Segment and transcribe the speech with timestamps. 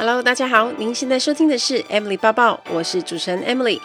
[0.00, 3.78] Hello，大家好，您现在收听的是 Emily 报报，我是主持人 Emily。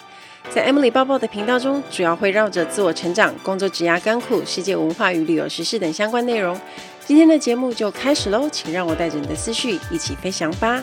[0.49, 6.57] 在 Emily 报报的频道中，主要会绕着自我成长、工作、职涯、甘苦、世界文化与旅游时事等相关内容。
[7.05, 10.81] 今天的节目就开始喽，请让我带着你的思绪一起飞翔吧。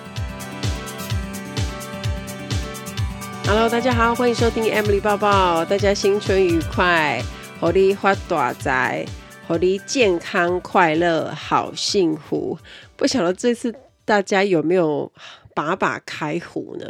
[3.46, 7.22] Hello，大家好，欢迎收听 Emily 报报，大家新春愉快，
[7.58, 9.06] 祝你发大财，
[9.48, 12.58] 祝你健康快乐，好幸福。
[12.96, 13.74] 不晓得这次。
[14.12, 15.10] 大家有没有
[15.54, 16.86] 把把开壶呢？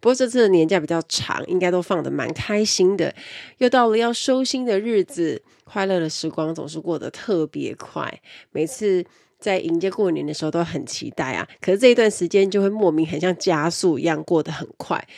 [0.00, 3.14] 不过这次的年假比较长，应该都放得蛮开心的。
[3.56, 8.20] 又到了要收心的日子，快乐的时光总是过得特别快。
[8.50, 9.02] 每次
[9.38, 15.08] 在迎接过年的时候都很期待啊，可是这一段时间就会莫名很像加速一样过得很快。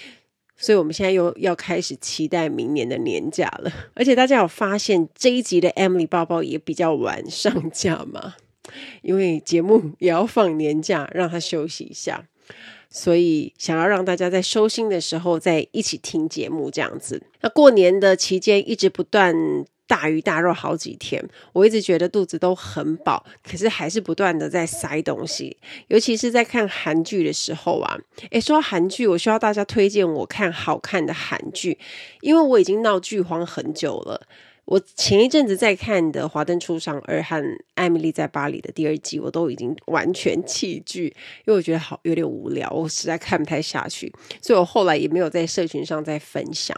[0.57, 3.73] 所以我们现在又要开始期待明年的年假了。
[3.95, 8.37] 而且大家有发现这一集的 Emily 包包也比较晚上架吗？
[9.03, 12.25] 因为节目 也要放年假，让他休息一下，
[12.91, 17.23] 所以想要让大家在收心的时候再一起听节目这样子。
[17.41, 19.35] 那过年的期间一直不断
[19.87, 27.99] 大鱼大肉好几天，我一直觉得肚子都很饱，可是还是不断的在塞东西，尤其是在看韩剧的时候啊。
[28.31, 31.79] 诶，说到韩剧，我需要大家推荐我看好看的韩剧，
[32.23, 34.23] 因为我已经闹剧荒很久了。
[34.67, 37.37] 我前一阵子在看的《华灯初上二》和
[37.75, 46.75] 《艾米莉在巴黎》的第二季，我都已经完全弃剧，因为我觉得好有点无聊，我实在看不太下去，所以我后来也没有在社群上再分享。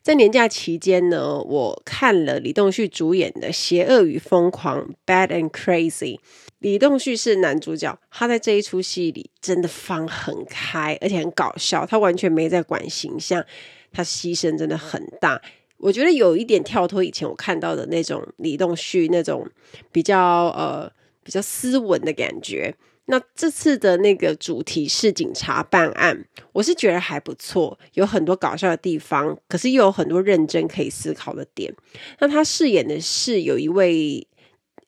[0.00, 6.20] 在年假期间呢，我看了李栋旭主演的《邪恶与疯狂》（Bad and Crazy）。
[6.60, 13.44] 李栋旭是男主角，他在这一出戏里真的放很开，而且很搞笑，他完全没在管形象，
[13.92, 15.42] 他牺牲真的很大。
[15.78, 19.48] 我觉得有一点跳脱以前我看到的那种李栋旭那种
[19.90, 20.90] 比较呃
[21.22, 22.74] 比较斯文的感觉。
[23.10, 31.74] 那这次的那个主题是警察办案，我是觉得还不错，有很多搞笑的地方，可是又有很多认真可以思考的点。
[32.18, 34.26] 那他饰演的是有一位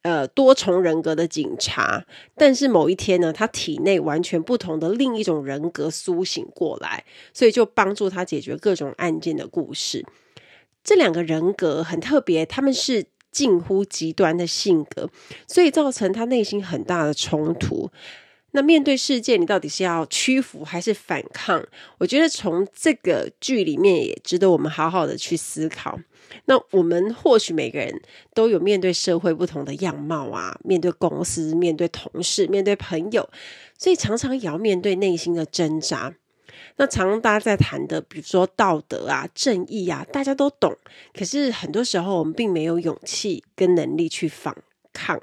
[0.03, 2.05] 呃多重人格的警察，
[2.37, 7.03] 但是某一天呢，他体内完全不同的另一种人格苏醒过来，
[7.33, 10.05] 所以就帮助他解决各种案件的故事。
[10.83, 15.09] 这两个人格很特别，他们是近乎极端的性格，
[15.47, 17.91] 所以造成他内心很大的冲突。
[18.53, 21.65] 那面对世界，你到底是要屈服还是反抗？
[21.99, 26.01] 我觉得从这个剧里面也值得我们好好的去思考。
[26.47, 28.03] 那我们或许每个人
[28.35, 33.29] 都有面对社会不同的样貌啊，面对公司、面对同事、面对朋友，
[33.79, 36.15] 所以常常也要面对内心的挣扎。
[36.76, 40.76] 那常大家在谈的，比如说道德啊、正义啊，大家都懂。
[41.12, 44.56] 可是很多时候我们并没有勇气跟能力去反
[44.92, 45.20] 抗，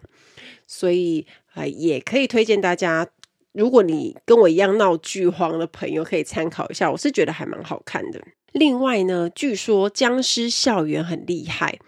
[0.67, 1.25] 所以
[1.55, 3.07] 呃，也可以推荐大家，
[3.53, 6.91] 如果你跟我一样闹剧荒的朋友，可以参考一下。
[6.91, 8.21] 我是觉得还蛮好看的。
[8.53, 11.79] 另外呢，据说《僵尸校园》很厉害。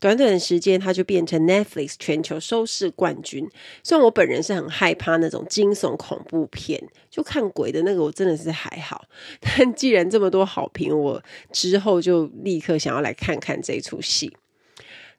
[0.00, 3.48] 短短的时间，它就变成 Netflix 全球收视冠军。
[3.82, 9.04] 虽然我本人是很害怕那种惊悚恐怖片，就看鬼的那个，我真的是还好。
[9.40, 11.22] 但既然这么多好评，我
[11.52, 14.36] 之后就立刻想要来看看这出戏。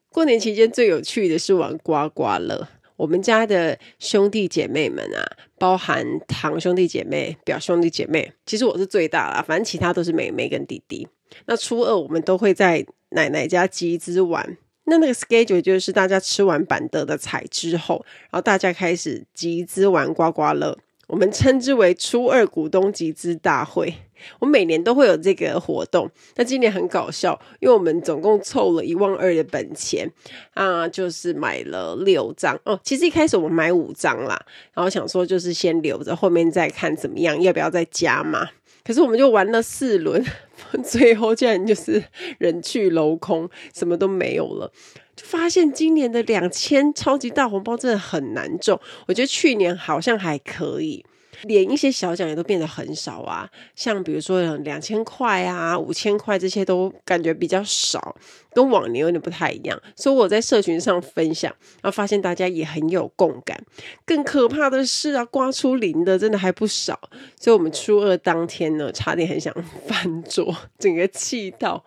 [0.10, 2.68] 过年期间最有趣的是玩刮刮乐。
[2.98, 5.22] 我们家的兄弟姐妹们啊，
[5.60, 11.06] 包含堂兄弟姐妹、表兄弟姐妹，其实我是最大啦，反正其他都是妹妹跟弟弟。
[11.48, 14.58] 那初二我们都会在奶奶家集资玩。
[14.86, 23.94] 那那个 schedule 就是大家吃完板德的彩之后，然后大家开始集资玩刮刮乐，我们称之为初二股东集资大会。
[24.40, 30.10] 我每年都会有这个活动，那今年很搞笑，因为我们总共凑了一万二的本钱
[30.54, 32.80] 啊，就是买了六张哦。
[32.82, 34.42] 其实一开始我们买五张啦，
[34.74, 38.48] 然后想说就是先留着，后面再看怎么样，要不要再加嘛。
[38.86, 40.24] 可是我们就玩了四轮，
[40.86, 42.04] 最后竟然就是
[42.38, 44.72] 人去楼空，什么都没有了。
[45.16, 51.04] 就发现今年的两千超级大红包真的很难中，我觉得去年好像还可以。
[51.44, 58.16] 连一些小奖也都变得很少啊，像比如说两千块啊、五千块这些都感觉比较少，
[58.54, 59.80] 跟往年有点不太一样。
[59.96, 63.62] 所以我在社群上分享，然后发现大家也很有共感。
[64.06, 67.00] 更可怕的是啊，刮出零的真的还不少。
[67.40, 69.54] 所以我们初二当天呢，差点很想
[69.88, 71.86] 翻桌，整个气到。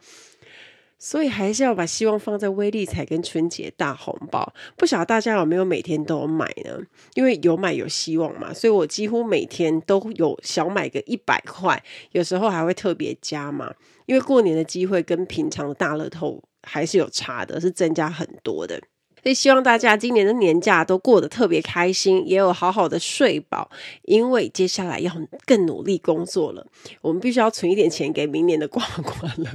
[0.98, 4.52] 所以还是要把希望放在威力彩跟春节大红包。
[4.76, 6.78] 不晓得大家有没有每天都有买呢？
[7.14, 13.72] 因为有买有希望嘛，所以我几乎每天都有小买个一百块，有时候还会特别加嘛。
[14.06, 18.80] 因为过年的机会跟平常的大乐透还是有差的，是增加很多的。
[19.22, 23.70] 所以希望大家今年的年假都过得特别开心，也有好好的睡饱，
[24.02, 25.12] 因为接下来要
[25.44, 26.66] 更努力工作了。
[27.02, 29.46] 我们必须要存一点钱给明年的刮刮乐。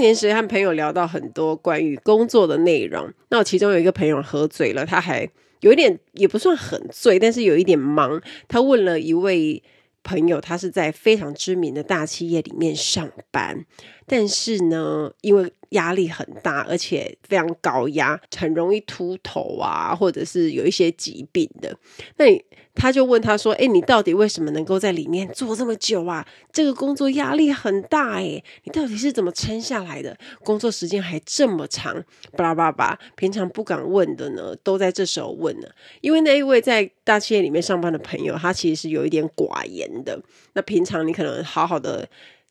[0.00, 5.28] 年时和朋友聊到很多关于工作的内容，那我其中有一个朋友喝醉了，他还
[5.60, 8.20] 有一点也不算很醉，但是有一点忙。
[8.48, 9.62] 他问了一位
[10.02, 13.66] 朋友，他是在非常知名的大企业里面上班，
[14.10, 21.72] 但是呢，因为压力很大，而且非常高压，很容易秃头啊，或者是有一些疾病的。
[22.16, 26.26] 那你他就问他说：“哎，你到底为什么能够在里面做这么久啊？
[26.52, 30.16] 这个工作压力很大哎，你到底是怎么撑下来的？
[30.42, 31.94] 工作时间还这么长，
[32.36, 35.70] 巴拉巴拉巴拉，平常不敢问的呢，都在这时候问了。
[36.00, 40.20] 因为那一位在大企业里面上班的朋友，他其实是有一点寡言的。
[40.54, 42.08] 那平常你可能好好的，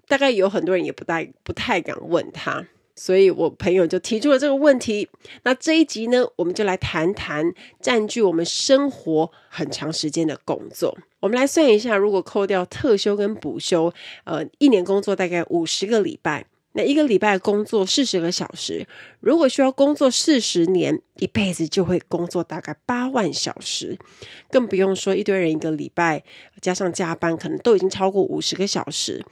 [0.09, 2.67] 大概有很多人也不太不太敢问他。”
[2.99, 5.07] 所以我朋友就提出了这个问题。
[5.43, 10.97] 那这一集呢，我们就来谈谈占据我们生活很长时间的工作。
[11.21, 13.93] 我们来算一下，如果扣掉特休跟补休，
[14.25, 18.85] 呃，一年工作大概五十个礼拜，那一个礼拜工作四十个小时，
[19.21, 23.97] 如果需要工作四十年，一辈子就会工作大概八万小时。
[24.51, 26.21] 更不用说一堆人一个礼拜
[26.59, 29.25] 加上加班，可能都已经超过五十个小时。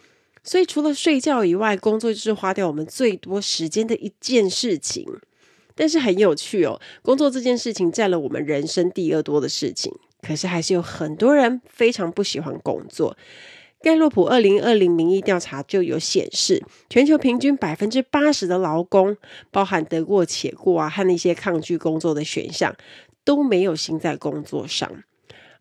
[0.49, 5.05] 所以，除了睡觉以外，工作就是花掉我们最多时间的一件事情。
[5.75, 9.93] 但是很有趣哦，工作这件事情占了我们人生第二多的事情。
[10.21, 13.17] 可是，还是有很多人非常不喜欢工作。
[13.81, 19.17] 盖洛普二零二零民意调查就有显示，全球平均百分之八十的劳工，
[19.51, 22.73] 包含得过且过啊，和那些抗拒工作的选项，
[23.25, 25.03] 都没有心在工作上。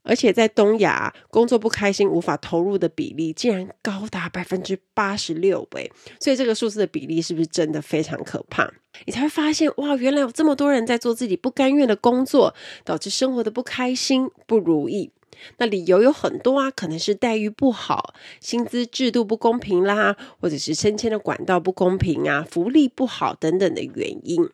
[0.07, 5.91] 而且在东亚，工作不开心、无法投入的比例竟然高达百分之八十六诶！
[6.21, 8.73] 所以这个数字的比例是不是真的非常可怕？
[9.05, 12.55] 你才会发现，哇，原来有这么多人在做自己不甘愿的工作，
[12.85, 15.11] 导致生活的不开心、不如意。
[15.59, 24.49] 那理由有很多啊，可能是待遇不好、薪资制度不公平啦，或者是升迁的管道不公平啊、福利不好等等的原因。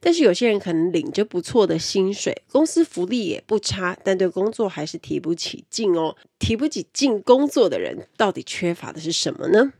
[0.00, 6.16] 但是有些人可能领着不错的薪水，公司福利也不差，但对工作还是提不起劲哦。
[6.38, 9.72] 提不起劲工作的人，到底缺乏的是什么呢？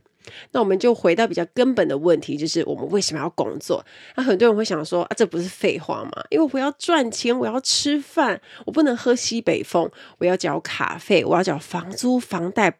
[0.51, 3.85] 那我们就回到比较根本的问题，就是我们为什么要工作？
[4.15, 6.11] 那很多人会想说啊，这不是废话吗？
[6.29, 12.73] 因为我要赚钱，我要吃饭，我不能喝西北风，我要缴卡费，我要缴房租、房贷，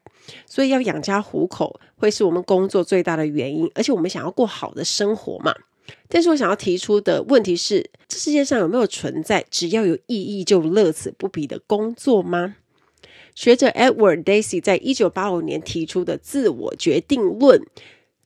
[0.45, 3.69] 所以要养家糊口，会是我们工作最大的原因。
[3.75, 5.53] 而且我们想要过好的生活嘛。
[6.07, 12.56] 但是我想要提出的问题是：这世界上有没有存在只要有意义就乐此不疲的工作吗？
[13.35, 17.65] 学者 Edward Deci 在一九八五年提出的自我决定论，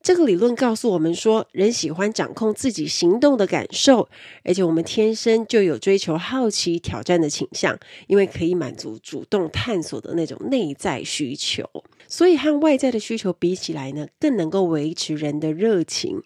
[0.04, 4.10] 这个理论告诉我们说，人喜欢掌控自己行动的感受，
[4.44, 11.64] 而且我们天生就有追求好奇、挑战的倾向，因为可以满足主动探索的那种内在需求，
[12.10, 16.22] 所以和外在的需求比起来呢，更能够维持人的热情。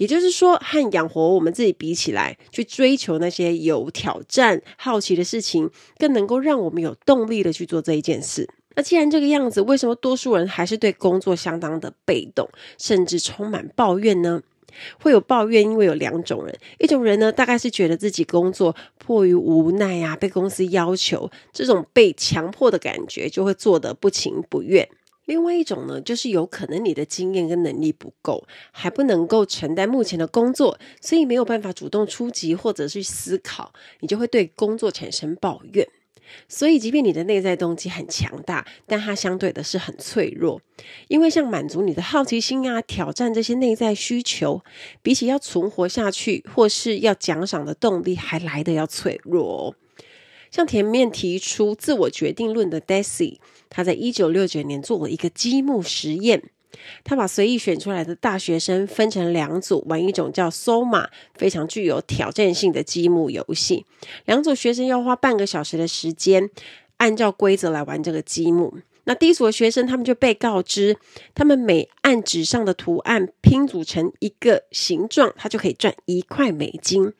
[0.00, 8.48] 也就是说，和养活我们自己比起来，去追求那些有挑战、好奇的事情，更能够让我们有动力的去做这一件事。
[8.76, 14.40] 那既然这个样子，为什么多数人还是对工作相当的被动，甚至充满抱怨呢？
[15.02, 24.88] 会有抱怨，因为有两种人，一种人呢，大概是觉得自己工作迫于无奈啊，被公司要求，这种被强迫的感觉，就会做得不情不愿。
[25.30, 35.86] 另外一种呢，就是有可能你的经验跟能力不够，还不能够承担目前的工作，所以没有办法主动出击或者去思考，你就会对工作产生抱怨。
[36.48, 40.60] 所以，即便你的内在动机很强大，但它相对的是很脆弱，
[41.06, 44.64] 因为像满足你的好奇心啊、挑战这些内在需求，
[45.00, 49.74] 比起要存活下去或是要奖赏的动力，还来得要脆弱哦。
[50.50, 53.38] 像前面提出自我决定论的 Deci，
[53.70, 56.42] 他在一九六九年做了一个积木实验。
[57.02, 63.84] 他把随意选出来的大学生分成两组，玩一种叫 Soma 非常具有挑战性的积木游戏。
[64.24, 66.48] 两组学生要花半个小时的时间，
[66.98, 68.78] 按照规则来玩这个积木。
[69.04, 70.96] 那第一组的学生，他们就被告知，
[71.34, 77.12] 他们每按纸上的图案拼组成一个形状，他就可以赚一块美金。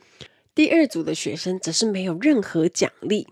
[0.54, 3.26] 第二组的学生则是没有任何奖励，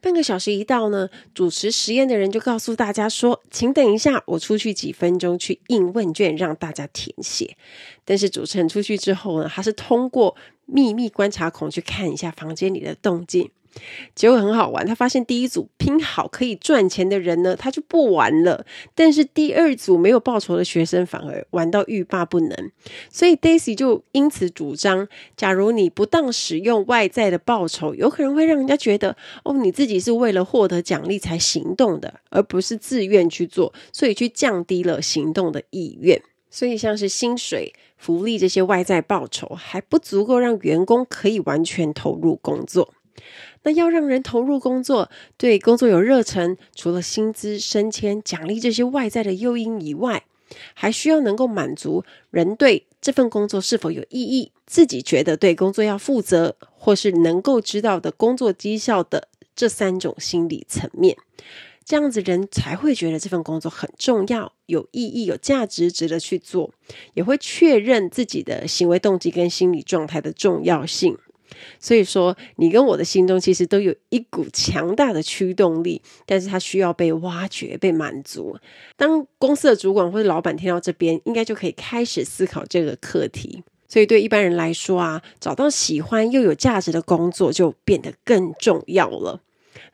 [0.00, 7.56] 半个小时一到呢，主持实验的人就告诉大家说：“请等一下，我出去几分钟去印问卷，让大家填写。”
[8.04, 10.34] 但是主持人出去之后呢，他是通过
[10.72, 13.50] 秘密观察孔去看一下房间里的动静。
[14.16, 18.64] 结果很好玩，他发现第一组拼好可以赚钱的人呢，他就不玩了；
[18.96, 22.72] 但是第二组没有报酬的学生反而玩到欲罢不能。
[23.08, 36.20] 所以 Daisy 就因此主张：假如你不当使用外在的报酬，有可能会让人家觉得哦，你自己是为了获得奖励才行动的，而不是自愿去做，所以去降低了行动的意愿。
[36.52, 42.94] 所以像是薪水、福利这些外在报酬还不足够让员工可以完全投入工作。
[43.62, 50.24] 那要让人投入工作，对工作有热忱，除了薪资、升迁、奖励这些外在的诱因以外，
[50.72, 61.18] 还需要能够满足人对这份工作是否有意义，自己觉得对工作要负责，或是能够知道的工作绩效的这三种心理层面，
[61.90, 66.72] 这样子人才会觉得这份工作很重要、有意义、有价值，值得去做，
[67.14, 71.18] 也会确认自己的行为动机跟心理状态的重要性。
[71.80, 78.56] 所以说，你跟我的心中其实都有一股强大的驱动力，但是它需要被挖掘、被满足。
[78.96, 83.64] 当公司的主管或者老板听到这边，应该就可以开始思考这个课题。
[83.88, 89.40] 所以对一般人来说啊，找到喜欢又有价值的工作就变得更重要了。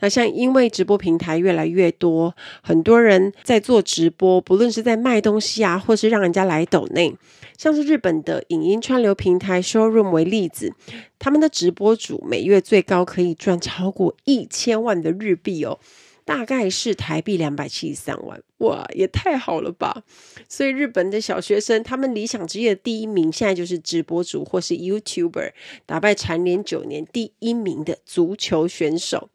[0.00, 7.16] 那像因为直播平台越来越多，很多人在做直播，不论是在卖东西啊，或是让人家来抖内。
[7.56, 10.74] 像是日本的影音串流平台 Showroom 为例子，
[11.18, 15.78] 他们的直播主每月最高可以赚超过一千万的日币哦，
[16.26, 20.02] 大概是台币两百七十三万，哇，也太好了吧！
[20.46, 25.52] 所以日本的小学生，他们理想职业的第一名现在就是直播主或是 YouTuber，
[25.86, 29.30] 打败蝉联九年第一名的足球选手。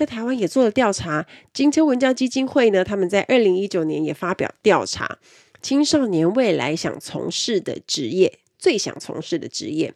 [0.00, 5.18] 在台湾也做了调查，金车文教基金会呢，他们在二零一九年也发表调查。
[5.60, 9.92] 青少年未来想从事的职业，最想从事的职业，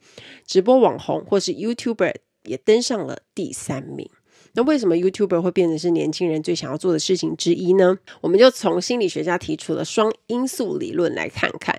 [0.46, 4.10] 直播网红或是 YouTuber 也登上了第三名。
[4.54, 7.98] 那为什么 YouTuber 会变成是年轻人最想要做的事情之一呢？
[8.20, 11.78] 我们就从心理学家提出了双因素理论来看看。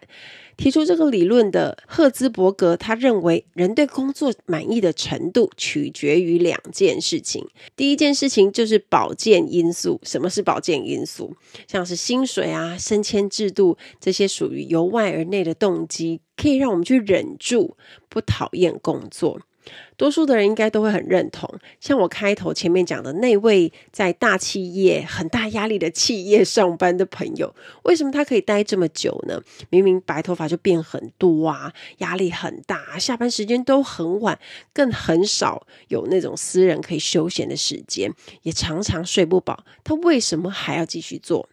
[0.57, 7.45] 提出这个理论的赫兹伯格，他认为人对工作满意的程度取决于两件事情。
[7.75, 9.99] 第一件事情就是保健因素。
[10.03, 11.35] 什么是保健因素？
[11.67, 17.75] 像是薪水啊、升迁制度这些属于由外而内的动机，可以让我们去忍住
[18.07, 19.41] 不讨厌工作。
[19.97, 29.41] 多数的人应该都会很认同，像我开头前面讲的那位在大企业、很大压力的企业上班的朋友，为什么他可以待这么久呢？
[29.69, 34.37] 明明白头发就变很多啊，压力很大，下班时间都很晚，
[34.73, 41.47] 更很少有那种私人可以休闲的时间，也常常睡不饱，他为什么还要继续做？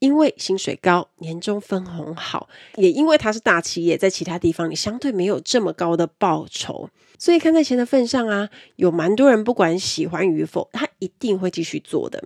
[0.00, 12.24] 因为薪水高，年终分红好，也因为它是大企业，在其他地方你相对没有这么高的报酬，所以看在钱的份上啊，有蛮多人不管喜欢与否，他一定会继续做的。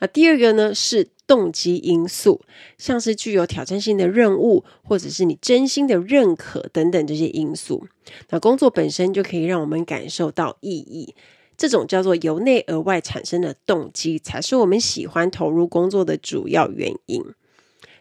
[0.00, 2.40] 那第二个呢，是动机因素，
[2.78, 7.86] 像是具有挑战性的任务，或者是你真心的认可等等这些因素。
[8.30, 11.14] 那工作本身就可以让我们感受到意义。
[11.60, 17.22] 这种叫做由内而外产生的动机，才是我们喜欢投入工作的主要原因。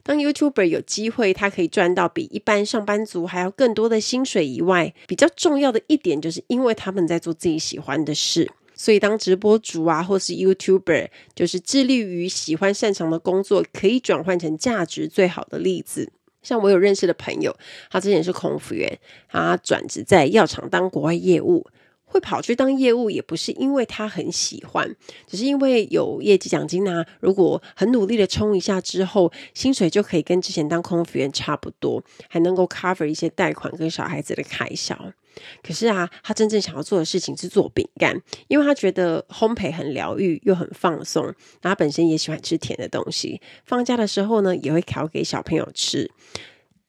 [0.02, 8.50] 当 YouTuber 有机会，他可以赚到比一般上班族还要更多的薪水以外，比较重要的一点，就是因为他们在做自己喜欢的事。
[8.74, 16.14] 所以，当直播主啊，或是 YouTuber，就是致力于喜欢擅长的工作，可以转换成价值最好的例子。
[16.42, 17.54] 像我有认识的朋友，
[17.92, 18.98] 他之前是空服员，
[19.28, 21.68] 他转职在药厂当国外业务。
[22.10, 24.96] 会跑去当业务，也不是因为他很喜欢，
[25.28, 34.98] 只是因为有业绩奖金呐、如果很努力的冲一下之后，薪水就可以跟之前当空服员差不多，还能够 cover 一些贷款跟小孩子的开销。
[35.64, 41.34] 可是啊，他真正想要做的事情是做饼干，因为他觉得烘焙很疗愈又很放松。
[41.62, 46.12] 他本身也喜欢吃甜的东西，放假的时候呢，也会烤给小朋友吃。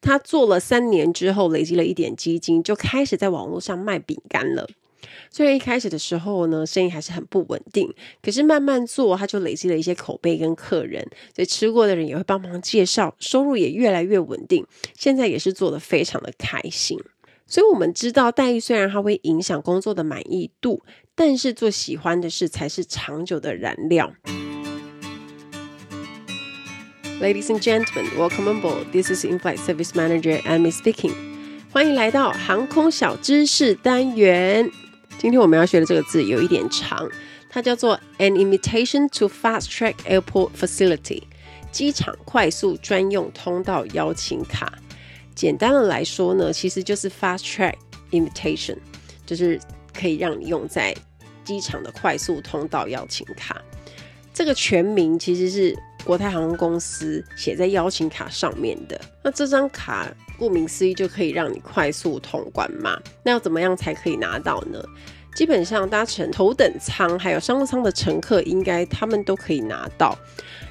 [0.00, 4.66] 他做了三年之后，累积了一点基金，就开始在网络上卖饼干了。
[5.30, 7.92] 虽然一开始的时候呢，生意还是很不稳定，
[8.22, 14.66] 可是慢慢做，他就累积了一些口碑跟客人，所以吃过的人也会帮忙介绍，收入也越来越稳定。
[14.96, 16.98] 现在也是做得非常的开心。
[17.46, 20.82] 所以我们知道，待遇虽然它会影响工作的满意度，
[21.16, 24.12] 但是做喜欢的事才是长久的燃料。
[27.20, 28.92] Ladies and gentlemen, welcome on board.
[28.92, 31.12] This is In-flight Service Manager Amy speaking.
[31.72, 34.70] 欢迎来到航空小知识单元。
[35.20, 37.06] 今天我们要学的这个字有一点长，
[37.50, 41.24] 它叫做 An Invitation to Fast Track Airport Facility，
[41.70, 44.72] 机场快速专用通道邀请卡。
[45.34, 47.74] 简单的来说呢，其实就是 Fast Track
[48.12, 48.78] Invitation，
[49.26, 49.60] 就是
[49.92, 50.96] 可以让你用在
[51.44, 53.60] 机场的快速通道邀请卡。
[54.32, 58.98] 这个全名其实是国泰航空公司写在邀请卡上面的。
[59.22, 60.10] 那这张卡
[60.40, 62.98] 顾名思义就可以让你快速通关嘛。
[63.22, 64.82] 那要怎么样才可以拿到呢？
[65.36, 70.18] 基本上搭乘头等舱还有商务舱的乘客，应该他们都可以拿到。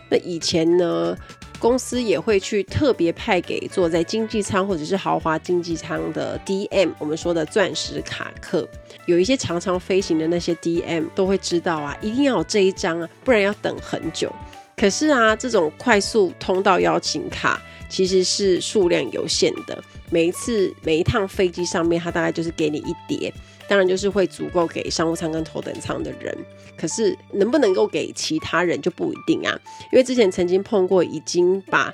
[0.09, 1.15] 那以前呢，
[1.59, 8.67] 公司也会去特别派给坐在经济舱或者是豪华经济舱的 DM，我们说的钻石卡客。
[9.05, 14.29] 有一些常常飞行的那些 DM 都会知道啊，一定要有这一张啊，不然要等很久。
[14.75, 23.33] 可是啊，这种快速通道邀请卡其实是数量有限的，每一次每一趟飞机上面，它大概就是给你一叠，
[23.67, 26.37] 当然就是会足够给商务舱跟头等舱的人。
[26.77, 29.59] 可是能不能够给其他人就不一定啊，
[29.91, 31.93] 因为之前曾经碰过，已经把。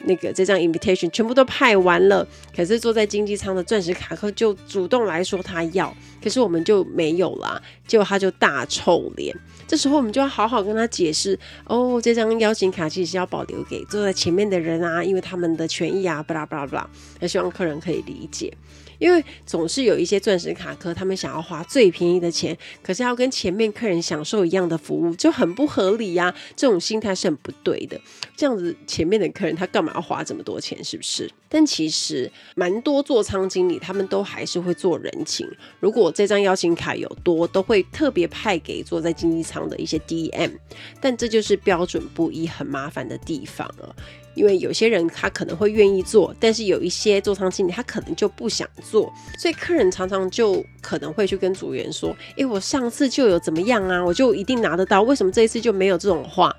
[0.00, 2.24] 那个这张 invitation 全部都派完了，
[2.54, 9.34] 可是坐在经济舱的钻石卡客就主动来说他要，可是我们就没有啦，结果他就大臭脸。
[9.66, 18.52] 这时候我们就要好好跟他解释哦，这张邀请卡其实要保留给坐在前面的人啊，因为他们的权益啊，巴拉巴拉巴拉，也希望客人可以理解。
[18.98, 26.36] 因为总是有一些钻石卡客，他们想要花最便宜的钱，可是要跟前面客人享受一样的服务，就很不合理呀、啊。
[26.54, 28.00] 这种心态是很不对的。
[28.36, 30.82] 这样子，前面的客人他干嘛要花这么多钱？
[30.84, 31.30] 是不是？
[31.48, 35.46] 但其实蛮多座舱经理他们都还是会做人情。
[35.78, 40.52] 如果这张邀请卡有多，都会特别派给坐在经济舱的一些 DM。
[41.00, 43.94] 但这就是标准不一、很麻烦的地方了。
[44.36, 56.54] 因为有些人他可能会愿意做，但是有一些座舱经理他可能就不想做，所以客人常常就可能会去跟组员说：“诶，我上次就有怎么样啊，我就一定拿得到，为什么这一次就没有这种话？”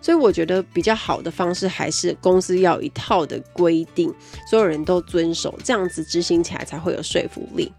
[0.00, 4.12] 所以我觉得比较好的方式还是公司要一套的规定，
[4.50, 7.72] 所有人都遵守，这样子执行起来才会有说服力。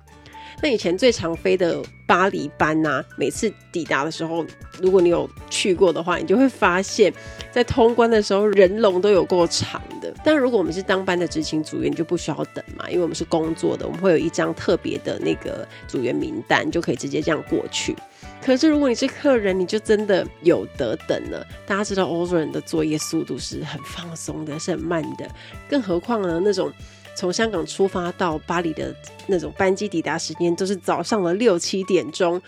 [0.63, 4.46] 那以前最常飞的巴黎班呐、啊，每次抵达的时候，
[4.79, 7.13] 如果你有去过的话，你就会发现，
[7.52, 10.13] 在通关的时候人龙都有够长的。
[10.23, 17.93] 但如果我们是当班的执勤组员，就不需要等嘛，因为我们是工作的，我们会有一张特别的那个组员名单，就可以直接这样过去。
[18.41, 21.45] 可是如果你是客人，你就真的有得等了。
[21.67, 25.30] 大家知道欧洲人的作业速度是很放松的，是很慢的，
[25.69, 26.71] 更何况呢那种。
[27.15, 28.95] 从香港出发到巴黎的
[29.28, 32.41] 那种班机抵达时间都是早上的六七点钟，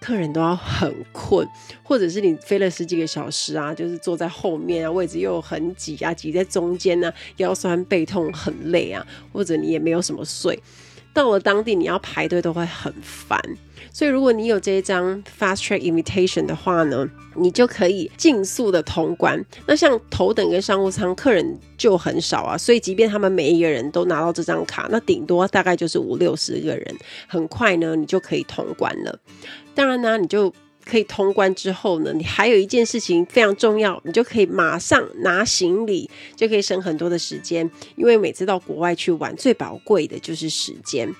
[0.00, 1.48] 客人都要很困，
[1.82, 10.58] 或者是你飞了十几个小时啊，就是坐在后面啊，位置又很挤啊，挤在中间呢、啊，腰酸背痛很累啊，或者你也没有什么睡。
[11.18, 13.36] 到了当地，你要排队都会很烦，
[13.92, 17.04] 所以如果你有这一张 Fast Track Invitation 的话呢，
[17.34, 19.44] 你就可以尽速的通关。
[19.66, 29.18] 那像头等跟商务舱客人就很少啊，所以即便他们每一个人都拿到这张卡，那顶多大概就是五六十个人，很快呢，你就可以通关了。
[29.74, 30.54] 当然呢，你就。
[30.88, 37.70] 可以通关之后呢，你还有一件事情非常重要，你就可以马上拿行李，就可以省很多的时间。
[37.96, 41.14] 因为每次到国外去玩，最宝贵的就是时间。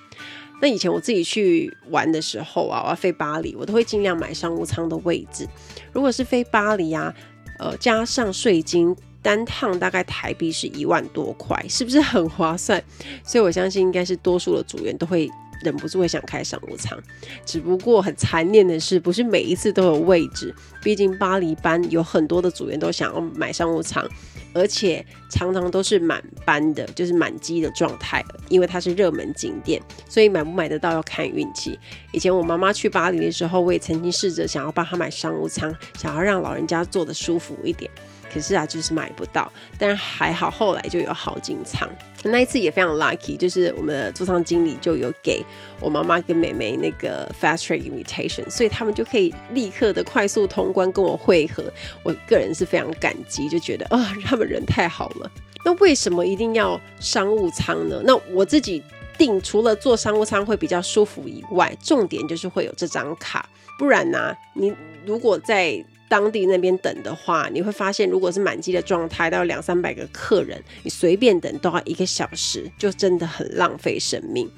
[0.61, 5.47] 那以前我自己去玩的时候啊，我要飞巴黎，我都会尽量买商务舱的位置。
[5.93, 7.13] 如果是飞巴黎啊，
[7.59, 12.83] 呃，加上税金，单趟大概台币是一万多块，是不是很划算？
[13.23, 15.29] 所以我相信应该是多数的组员都会。
[15.63, 16.97] 忍不住会想开商务舱，
[17.45, 20.53] 只不过很残念的是，不是每一次都有位置。
[20.81, 24.07] 毕竟巴黎班有很多的组员都想要买商务舱，
[24.53, 28.23] 而且常常都是满班的，就是满机的状态。
[28.47, 31.77] 因为它是热门景点，所以买不买得到要看运气。
[32.11, 37.91] 以前我妈妈去巴黎的时候，我也曾经试着想要帮她买商务舱，想要让老人家坐得舒服一点。
[38.33, 41.89] 可是啊，就是买不到，但还好后来就有好进舱。
[42.23, 45.43] 那一次也非常 lucky，就是我们的座舱经理就有给
[45.79, 51.63] 我妈妈跟妹妹那个 fast track invitation，所以他们就可以立刻的快速通关跟我会合。
[52.03, 55.31] 我个人是非常感激，就觉得啊、他们人太好了。
[55.63, 58.01] 那为什么一定要商务舱呢？
[58.05, 58.83] 那我自己
[59.17, 64.73] 订除了坐商务舱会比较舒服以外，重点就是会有这张卡，不然呢、啊，你
[65.05, 74.51] 如果在当地那边等的话，你会发现，如果是满机的状态，到两三百个客人，你随便等都要一个小时，就真的很浪费生命。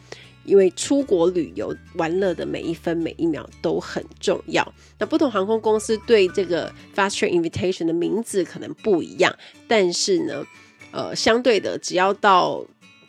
[0.44, 4.74] 因为出国旅游玩乐的每一分每一秒都很重要。
[4.98, 9.32] 那不同航空公司对这个 Fast Track Invitation 的名字可能不一样，
[9.68, 10.44] 但是呢，
[10.90, 12.66] 呃，相对的，只要到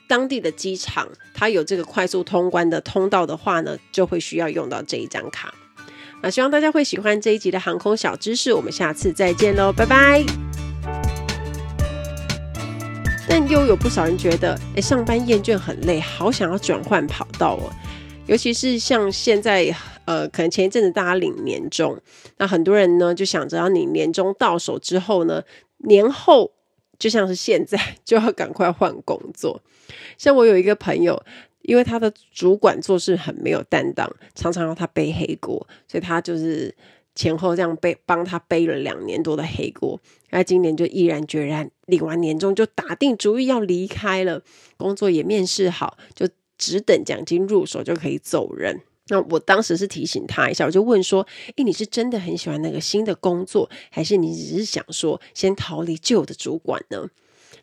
[0.06, 5.54] 当地的机场，它有这个快速通关的通道的话呢，就会需要用到这一张卡。
[6.22, 10.24] 那希望大家会喜欢这一集的航空小知识，我们下次再见喽，拜拜。
[13.28, 17.68] 但又有不少人觉得，哎，上班厌倦很累，好想要转换跑道哦。
[18.26, 22.00] 尤其是像现在，呃，可能前一阵子大家领年终，
[22.38, 25.42] 那很多人呢就想着，要你年终到手之后呢，
[25.78, 26.52] 年后
[27.00, 29.60] 就像是现在 就要赶快换工作。
[30.18, 31.20] 像我有一个朋友，
[31.62, 36.74] 因为他的主管做事很没有担当，常常让他背黑锅，所以他就是
[37.14, 40.00] 前后这样背帮他背了两年多的黑锅。
[40.30, 44.42] 那今年就毅然决然领完年终就打定主意要离开了，
[44.76, 48.80] 工作也面试好，就只等奖金入手就可以走人。
[49.08, 57.08] 那我当时是提醒他一下，我就问说：“诶，你是真的很喜欢那个新的工作，还是你只是想说先逃离旧的主管呢？”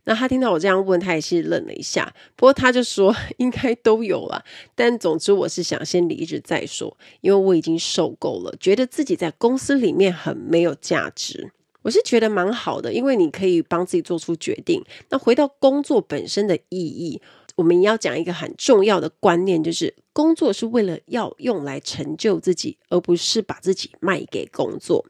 [0.05, 2.13] 那他听到我这样问，他也是愣了一下。
[2.35, 4.43] 不过他就说：“应该都有啦。”
[4.75, 11.51] 但总之我是想先离职再说，因为我已经受够了，觉得自己在公司里面很没有价值。
[11.81, 14.83] 我是觉得蛮好的，因为你可以帮自己做出决定。
[15.09, 17.21] 那回到工作本身的意义。
[17.55, 25.05] 我们要讲一个很重要的观念，就是工作是为了要用来成就自己，而不是把自己卖给工作。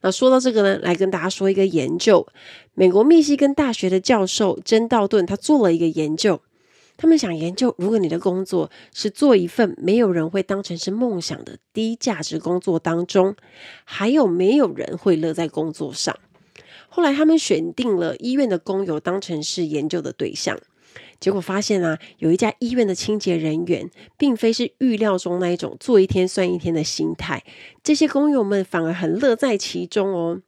[0.00, 2.26] 那说到这个呢，来跟大家说一个研究：
[2.74, 6.40] 美国密西根大学的教授珍道顿他做了一个研究，
[6.96, 13.34] 他们想研究，如果你的工作是做一份没有人会当成是梦想的低价值工作当中，
[13.84, 16.16] 还有没有人会乐在工作上？
[16.88, 20.58] 后来他们选定了医院的工友当成是研究的对象。
[21.22, 27.44] 结果发现啊，有一家医院的清洁人员，并非是预料中那一种做一天算一天的心态，
[27.84, 30.42] 这些工友们反而很乐在其中哦。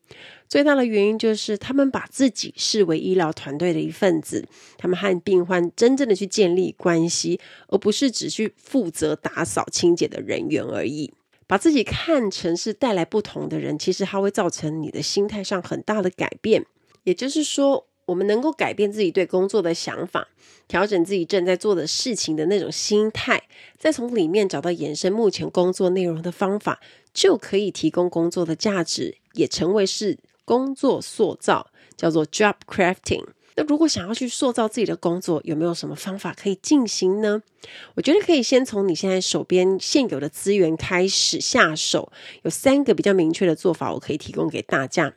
[0.49, 4.45] 最大的原因就是他们把自己视为医疗团队的一份子，
[4.77, 11.15] 他们和病患真正的去建立关系，而不是只去负责打扫清洁的人员而已。
[11.47, 16.67] 把自己看成是带来不同的人，其实它会造成你的心态上很大的改变。
[17.05, 20.29] 也就是说，我们能够改变自己对工作的想法，
[20.69, 23.43] 调整自己正在做的事情的那种心态，
[23.79, 26.81] 再从里面找到延伸目前工作内容的方法，
[27.13, 33.25] 就可以提供工作的价值，也成为是工作塑造，叫做 job crafting。
[33.57, 37.41] 那如果想要去塑造自己的工作，有没有什么方法可以进行呢？
[37.95, 42.11] 我觉得可以先从你现在手边现有的资源开始下手，
[42.43, 45.15] 有三个比较明确的做法，我可以提供给大家。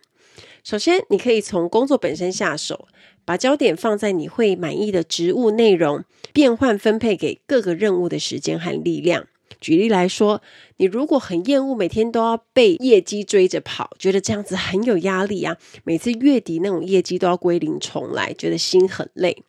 [0.67, 2.89] 首先，你可以从工作本身下手，
[3.23, 6.03] 把焦点放在你会满意的职务内容，
[6.33, 9.27] 变换分配给各个任务的时间和力量。
[9.61, 10.41] 举例来说，
[10.75, 19.45] 你如果很厌恶每天都要被业绩追着跑，觉得这样子很有压力啊，每次月底那种业绩都要归零重来，觉得心很累。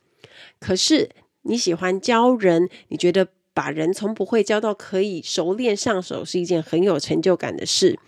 [0.61, 1.11] 可是
[1.43, 7.99] 你喜欢教人，你觉得把人从不会教到可以熟练上手是一件很有成就感的事。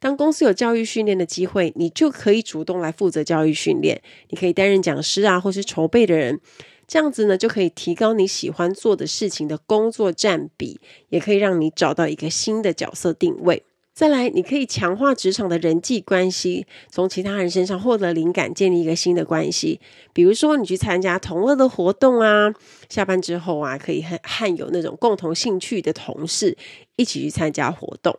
[0.00, 4.00] 当公司有教育训练的机会，你就可以主动来负责教育训练。
[4.30, 6.40] 你可以担任讲师啊，或是筹备的人，
[6.86, 13.62] 这样子呢，就可以提高你喜欢做的事情的工作占比，也可以让你找到一个新的角色定位。
[13.94, 19.80] 再来，你可以强化职场的人际关系，从其他人身上获得灵感，建立一个新的关系。
[20.12, 22.54] 比如说，你去参加同乐的活动啊，
[22.88, 26.56] 下班之后啊，可以和和有那种共同兴趣的同事
[26.94, 28.16] 一起去参加活动。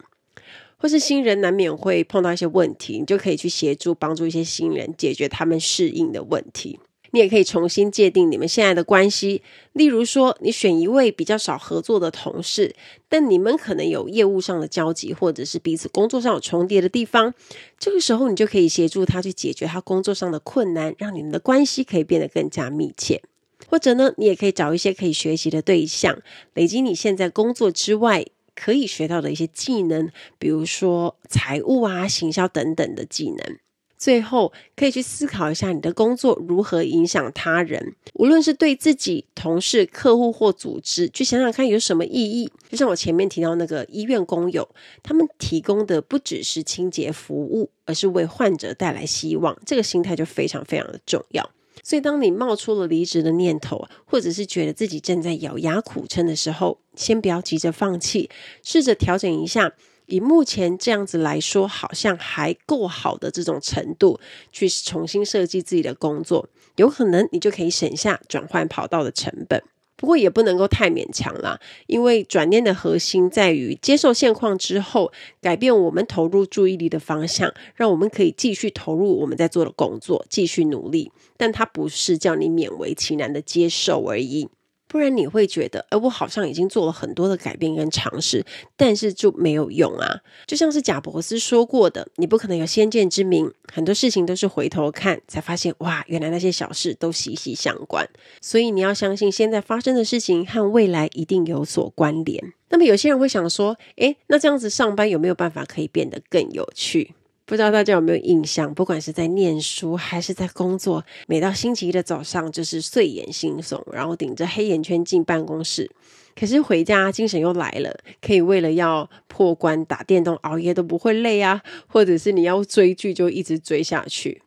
[0.80, 6.80] 或是新人难免会碰到一些问题，你就可以去协助帮助一些新人解决他们适应的问题。
[7.12, 9.42] 你也可以重新界定你们现在的关系，
[9.74, 12.76] 例如说，你选一位比较少合作的同事，
[13.10, 17.34] 但你们可能有业务上的交集，或者是彼此工作上有重叠的地方。
[17.80, 23.24] 这个时候，你就可以协助他去解决他工作上的困难，让你们的关系可以变得更加密切。
[23.68, 26.22] 或者呢，你也可以找一些可以学习的对象，
[26.54, 28.28] 累积你现在工作之外。
[28.60, 33.58] 可以学到的一些技能，比如说财务啊、行销等等的技能。
[33.98, 42.50] 最后，可以去思考一下你的工作如何影响他人，无论是对自己、同事、客户或组织，去想想看有什么意义。
[42.70, 44.68] 就像我前面提到那个医院工友，
[45.04, 49.58] 他们提供的不只是清洁服务，而是为患者带来希望。
[49.66, 51.50] 这个心态就非常非常的重要。
[51.90, 58.30] 所以，当你冒出了离职的念头，或者是觉得自己正在咬牙苦撑的时候，先不要急着放弃，
[58.62, 59.74] 试着调整一下，
[60.06, 64.20] 以目前这样子来说，好像还够好的这种程度，
[64.52, 69.64] 去重新设计自己的工作，有可能你就可以省下转换跑道的成本。
[70.00, 81.12] 不过也不能够太勉强啦，因为转念的核心在于接受现况之后，改变我们投入注意力的方向，让我们可以继续投入我们在做的工作，继续努力。
[81.36, 84.48] 但它不是叫你勉为其难的接受而已。
[84.90, 88.44] 不然你会觉得，哎，我好像已经做了很多的改变跟尝试，
[88.76, 90.20] 但是就没有用啊。
[90.48, 98.10] 就像是贾伯斯说过的，你不可能有先见之明，很多事情都是回头看才发现，哇，原来那些小事都息息相关。
[98.42, 102.54] 所以你要相信，现在发生的事情和未来一定有所关联。
[102.70, 107.14] 那么有些人会想说，诶，那这样子上班有没有办法可以变得更有趣？
[107.50, 108.72] 不知道大家有没有印象？
[108.76, 115.90] 不管是在念书还是在工作，每到星期一的早上就是睡眼惺忪，然后顶着黑眼圈进办公室。
[116.36, 124.44] 可是回家精神又来了，可以为了要破关打电动熬夜都不会累啊，或者是你要追剧就一直追下去。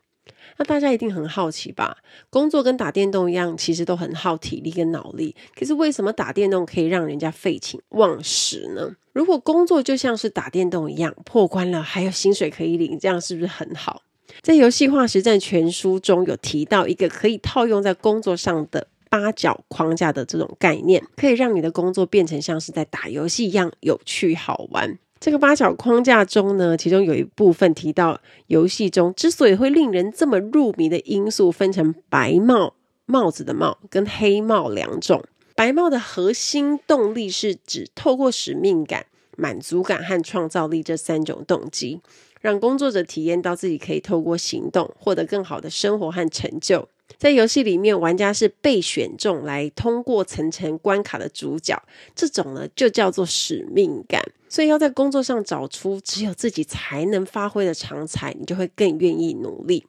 [0.57, 1.97] 那大家一定很好奇吧？
[2.31, 5.35] 工作跟打电动一样，其实都很耗体力跟脑力。
[5.59, 8.97] 可是为什么打电动可以让人家废寝忘食呢？
[9.13, 14.03] 如果工作就像是打电动一样，破关了还有薪水可以领，这样是不是很好？
[14.41, 24.99] 在《游戏化实战全书》中有提到一个可以套用在工作上的八角框架的这种概念，可以让你的工作变成像是在打游戏一样有趣好玩。
[25.23, 32.75] 这个八角框架中呢，其中有一部分提到，游戏中之所以会令人这么入迷的因素，分成白帽
[33.07, 35.23] 帽子的帽跟黑帽两种。
[35.55, 39.07] 白帽的核心动力是指透过使命感、
[39.37, 42.01] 满足感和创造力这三种动机，
[42.41, 46.89] 让工作者体验到自己可以透过行动获得更好的生活和成就。
[47.17, 51.81] 在游戏里面，玩家是被选中来通过层层关卡的主角，
[52.17, 54.21] 这种呢就叫做使命感。
[54.53, 59.87] 所以要在工作上找出只有自己才能发挥的长才，你就会更愿意努力。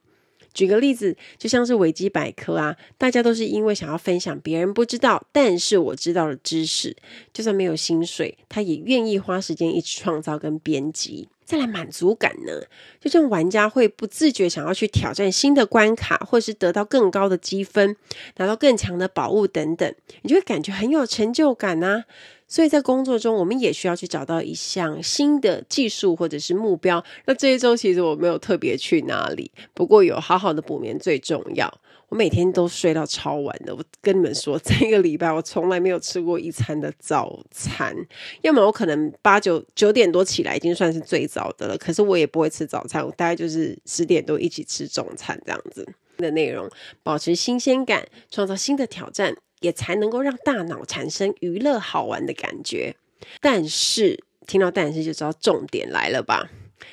[0.54, 6.96] 举个例子，就像是维基百科啊，大家都是因为想要分享别人不知道，但是我知道的知识，
[7.30, 11.28] 就算没有薪水，他也愿意花时间一直创造跟编辑。
[11.44, 12.62] 再来满足感呢，
[13.00, 17.96] 就像玩家会不自觉想要去挑战新的关卡，或是得到更高的积分，
[18.36, 22.04] 拿到更强的宝物等等，你就会感觉很有成就感啊。
[22.46, 27.02] 所以在工作中，我们也需要去找到一项新的技术或者是目标。
[27.24, 31.72] 那这一周其实我没有特别去哪里，不过有好好的补眠最重要。
[32.14, 33.74] 我每天都睡到超晚的。
[33.74, 37.92] 我跟你们说，这个礼拜我从来没有吃过一餐的早餐。
[38.42, 41.76] 要么我可能八九九点多起来，已经算是最早的了。
[41.76, 45.84] 可是我也不会吃早餐，我大概就是十点多一起吃中餐这样子
[46.18, 46.70] 的内容，
[47.02, 49.36] 保持新鲜感，创造新的挑战。
[49.60, 52.94] 也才能够让大脑产生娱乐好玩的感觉，
[53.40, 56.50] 但是听到但是就知道重点来了吧？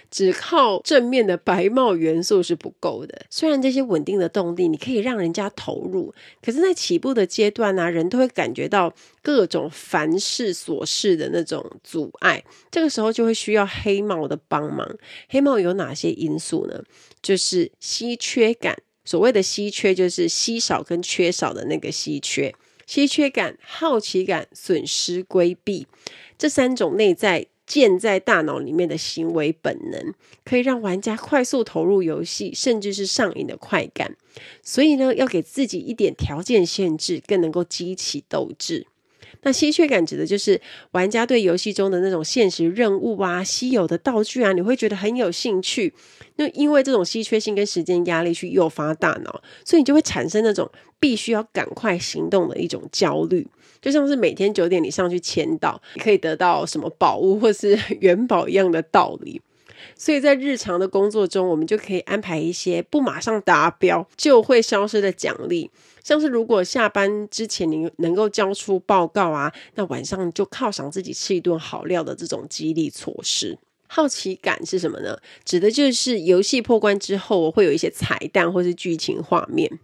[0.10, 3.26] 只靠正面的白帽元素是不够的。
[3.30, 12.44] 虽然这些稳定的动力你可以让人家投入，可是，在起步的阶段呢、人都会感觉到各种凡事琐事的那种阻碍。
[12.70, 14.98] 这个时候就会需要黑帽的帮忙。
[15.30, 16.84] 黑帽有哪些因素呢？
[17.22, 18.78] 就是稀缺感。
[19.04, 22.54] 所谓的稀缺，就是稀少跟缺少的那个稀缺。
[22.86, 25.88] 稀缺感、好奇感、损失规避，
[26.38, 34.18] 这三种内在建在大脑里面的行为本能，可以让玩家快速投入游戏，甚至是上瘾的快感。
[34.62, 38.86] 所以呢，要给自己一点条件限制，更能够激起斗志。
[39.44, 40.60] 那稀缺感指的就是
[40.92, 45.94] 玩家对游戏中的那种现实任务啊、稀有的道具啊，你会觉得很有兴趣。
[46.36, 53.48] 那因为这种稀缺性跟时间压力去诱发大脑，所以你就会产生那种必须要赶快行动的一种焦虑。
[53.82, 59.42] 就像是每天九点你上去签到，你可以得到什么宝物或是 元宝一样的道理。
[59.96, 65.72] 所以在日常的工作中，我们就可以安排一些不马上达标就会消失的奖励，
[66.04, 73.58] 像是如果下班之前你能够交出报告啊，那晚上就犒赏自己吃一顿好料的这种激励措施。
[73.88, 75.18] 好奇感是什么呢？
[75.44, 79.80] 指的就是游戏破关之后我会有一些彩蛋或是剧情画面。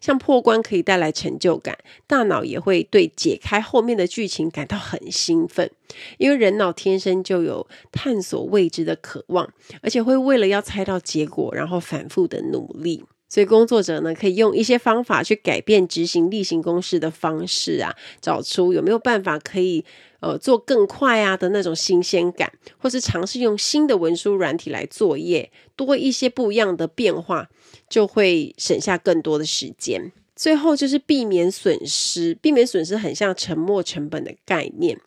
[0.00, 5.70] 像破关可以带来成就感，大脑也会对解开后面的剧情感到很兴奋，
[6.18, 13.04] 因为人脑天生就有探索未知的渴望，而且会为了要猜到结果，然后反复的努力。
[13.26, 19.84] 所以工作者呢，可以用一些方法去改变执行例行公事的方式啊，找出有没有办法可以
[20.20, 27.48] 呃做更快啊的那种新鲜感，或是尝试用新的文书软体来作业，多一些不一样的变化，
[27.88, 30.12] 就会省下更多的时间。
[30.36, 34.98] 最后就是避免损失，避免损失很像沉没成本的概念，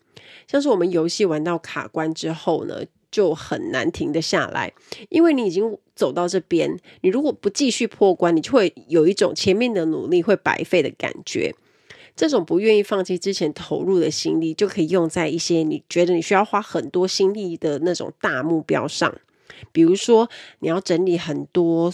[0.46, 4.72] 像是我们游戏玩到卡关之后呢，就很难停得下来，
[5.10, 11.54] 因为你已经走到这边，你如果不继续破关，你就会有一种前面的努力会白费的感觉。
[12.16, 19.14] 这种不愿意放弃之前投入的心力，就可以用在一些你觉得你需要花很多心力的那种大目标上，
[19.70, 20.28] 比如说
[20.60, 21.92] 你要整理很多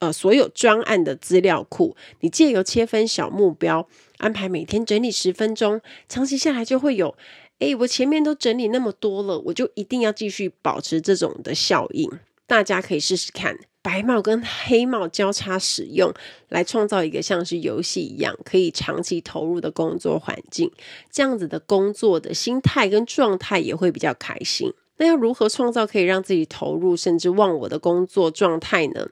[0.00, 1.96] 呃所有专案的资料库。
[2.20, 3.86] 你借由切分小目标，
[4.18, 7.14] 安排每天整理十分钟，长期下来就会有，
[7.60, 12.10] 诶，我前面都整理那么多了，我就一定要继续保持这种的效应。
[12.46, 13.56] 大家可以试试看。
[13.82, 16.12] 白帽跟黑帽交叉使用，
[16.50, 20.70] 来创造一个像是游戏一样可以长期投入的工作环境。
[21.10, 24.74] 这样子的工作的心态跟状态也会比较开心。
[24.98, 29.08] 那要如何创造可以让自己投入甚至忘我的工作状态呢？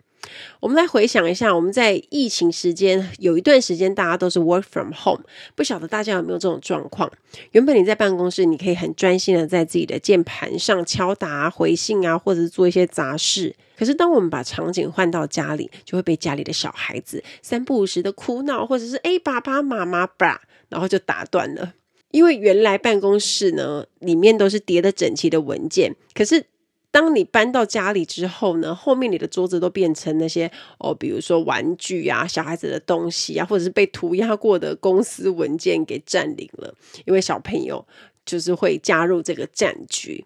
[0.60, 5.22] 我们来回想一下，我们在疫情时间有一段时间，大家都是 work from home，
[5.54, 7.10] 不晓得大家有没有这种状况？
[7.52, 13.54] 原本你在办公室，你可以很专心的在自己的键盘上敲打、回信啊，或者是做一些杂事。
[13.76, 21.74] 可是当我们把场景换到家里，就会被家里的小孩子三不五时的哭闹，或者是哎爸爸妈妈吧，然后就打断了。
[22.10, 26.44] 因为原来办公室呢，里面都是叠得整齐的文件，可是。
[26.90, 36.74] 当你搬到家里之后呢，后面你的桌子都变成那些哦，比如说玩具啊、小孩子的东西啊，或者是被涂鸦过的公司文件给占领了。
[37.04, 37.86] 因为小朋友
[38.24, 40.24] 就是会加入这个战局。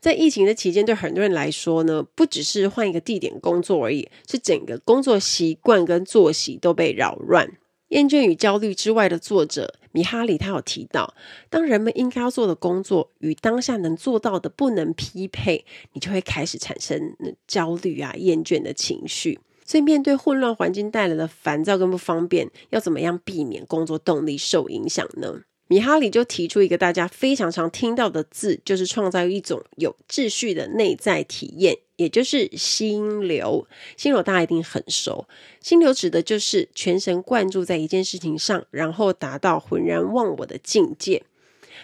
[0.00, 7.48] 在疫情的期间，对很多人来说呢，不只是换一个地点工作而已，是整个工作习惯跟作息都被扰乱。
[7.92, 11.14] 厌倦与焦虑之外的作者米哈里，他有提到，
[11.50, 17.14] 当人们应该要做的工作与当下能做到的不能匹配，你就会开始产生
[17.46, 19.38] 焦虑啊、厌倦的情绪。
[19.66, 25.42] 所以，面对混乱环境带来的烦躁跟不方便，要怎么样避免工作动力受影响呢？
[25.72, 33.66] 米哈里就提出一个大家非常常听到的字，就是创造一种有秩序的内在体验，也就是心流。
[33.96, 35.26] 心流大家一定很熟，
[35.62, 41.22] 心流指的就是全神贯注在一件事情上，然后达到浑然忘我的境界。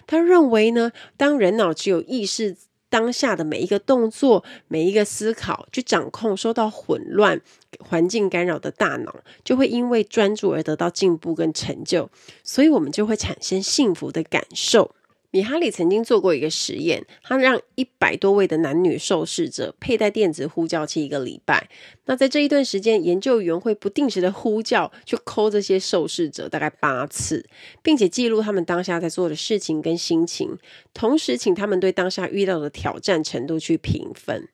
[0.07, 2.59] 他认为呢，当人脑只有意识。
[2.91, 7.41] 当下的每一个动作、每一个思考，去掌控受到混乱
[7.81, 12.11] 环境干扰的大脑，就会因为专注而得到进步跟成就，
[12.43, 14.95] 所以我们就会产生幸福的感受。
[15.31, 21.69] 米哈里曾经做过一个实验，他让一百多位的男女受试者佩戴电子呼叫器一个礼拜。
[22.07, 27.47] 那在这一段时间，研究员会不定时的呼叫，去 call 这些受试者大概八次，
[27.83, 30.57] 并且记录他们当下在做的事情跟心情，
[30.95, 34.49] 同时请他们对当下遇到的挑战程度去评分。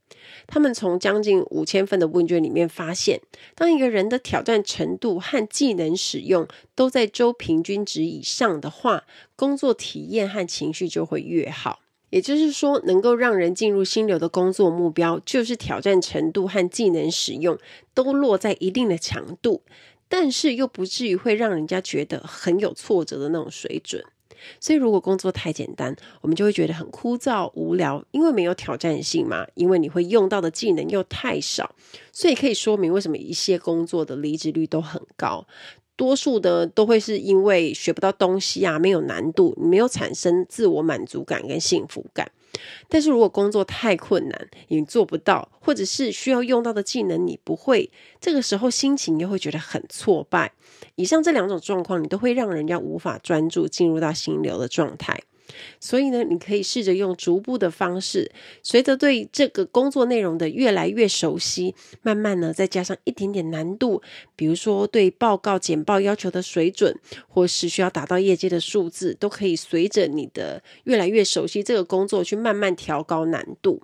[0.46, 3.20] 他们从将近五千份的问卷里面发现，
[3.54, 9.04] 当一个人的挑战程度和技能使用都在周平均值以上的话，
[9.36, 11.80] 工作体验和情绪就会越好。
[12.10, 17.58] 也就是说，能够让人进入心流的工作目标，就是挑战程度和技能使用
[17.92, 19.62] 都落在一定的强度，
[20.08, 24.04] 但是又不至于会让人家觉得很有挫折的那种水准。
[24.60, 29.46] 所以，如果工作太简单，我们就会觉得很枯燥无聊，因为没有挑战性嘛。
[29.54, 31.74] 因为你会用到的技能又太少，
[32.12, 35.46] 所以可以说明为什么一些工作的离职率都很高。
[35.96, 42.32] 多数的都会是因为学不到东西啊，没有难度，没有产生自我满足感跟幸福感。
[42.88, 50.52] 但是如果工作太困难，你做不到，或者是需要用到的技能你不会，这个时候心情又会觉得很挫败。
[50.94, 55.20] 以上这两种状况，你都会让人家无法专注进入到心流的状态。
[55.80, 58.30] 所以呢，你可以试着用逐步的方式，
[58.62, 64.02] 随着对这个工作内容的越来越熟悉，慢慢呢再加上一点点难度，
[64.36, 73.82] 比如说对报告简报要求的水准，或是需要达到业界的数字，都可以随着你的越来越熟悉这个工作去慢慢调高难度。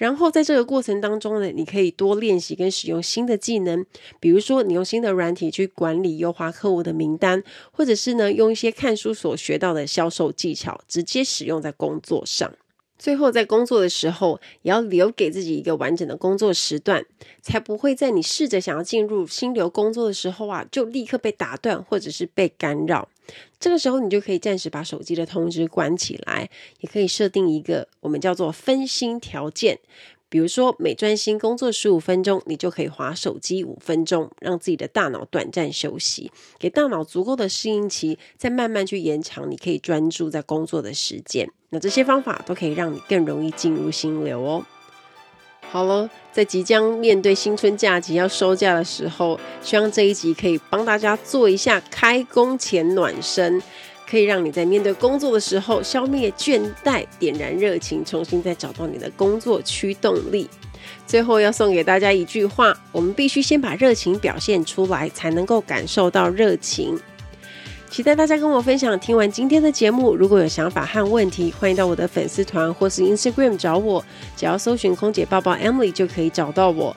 [0.00, 3.84] 然后在这个过程当中呢，你可以多练习跟使用新的技能，
[4.18, 12.50] 比如说你用新的软体去管理优化客户的名单，或者是呢用一些看书所学到的销售技巧，直接使用在工作上。
[13.00, 17.02] 最后，在工作的时候，也要留给自己一个完整的工作时段，
[17.40, 23.08] 才不会在你试着想要进入心流工作的时候啊，就立刻被打断或者是被干扰。
[23.58, 29.78] 这个时候，你就可以暂时把手机的通知关起来，也可以设定一个我们叫做分心条件。
[30.30, 41.50] 比如说，每专心工作十五分钟，你就可以划手机五分钟，让自己的大脑短暂休息，给大脑足够的适应期，再慢慢去延长你可以专注在工作的时间。
[41.70, 44.64] 那这些方法都可以让你更容易进入心流哦。
[45.68, 53.60] 好了，在即将面对新春假期要收假的时候，希望这一集可以帮大家做一下开工前暖身。
[54.10, 60.50] 可以让你在面对工作的时候消灭倦怠，点燃热情，重新再找到你的工作驱动力。
[61.06, 66.98] 最后要送给大家一句话：我们必须先把热情表现出来，才能够感受到热情。
[67.88, 68.98] 期待大家跟我分享。
[68.98, 74.04] 听完今天的节目，如果有想法和问题，欢迎到我的粉丝团或是 Instagram 找我，
[74.36, 76.96] 只要搜寻空姐抱抱 Emily 就可以找到我。